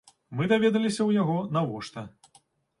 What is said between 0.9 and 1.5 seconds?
ў яго,